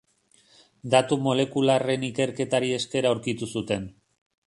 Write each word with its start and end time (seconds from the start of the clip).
Datu 0.93 1.17
molekularren 1.27 2.05
ikerketari 2.07 2.71
esker 2.79 3.09
aurkitu 3.11 3.51
zuten. 3.57 3.87